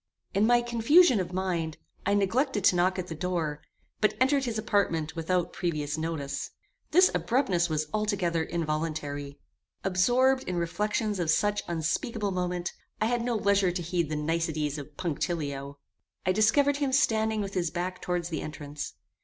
In 0.33 0.47
my 0.47 0.63
confusion 0.63 1.19
of 1.19 1.31
mind, 1.31 1.77
I 2.07 2.15
neglected 2.15 2.63
to 2.63 2.75
knock 2.75 2.97
at 2.97 3.05
the 3.05 3.13
door, 3.13 3.61
but 3.99 4.15
entered 4.19 4.45
his 4.45 4.57
apartment 4.57 5.15
without 5.15 5.53
previous 5.53 5.95
notice. 5.95 6.49
This 6.89 7.11
abruptness 7.13 7.69
was 7.69 7.85
altogether 7.93 8.41
involuntary. 8.43 9.37
Absorbed 9.83 10.41
in 10.45 10.55
reflections 10.57 11.19
of 11.19 11.29
such 11.29 11.61
unspeakable 11.67 12.31
moment, 12.31 12.73
I 12.99 13.05
had 13.05 13.21
no 13.21 13.35
leisure 13.35 13.71
to 13.71 13.81
heed 13.83 14.09
the 14.09 14.15
niceties 14.15 14.79
of 14.79 14.97
punctilio. 14.97 15.77
I 16.25 16.31
discovered 16.31 16.77
him 16.77 16.93
standing 16.93 17.41
with 17.41 17.53
his 17.53 17.69
back 17.69 18.01
towards 18.01 18.29
the 18.29 18.41
entrance. 18.41 18.95